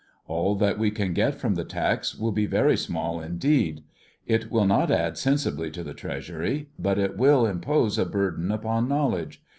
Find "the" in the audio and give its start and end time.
1.53-1.63, 5.83-5.93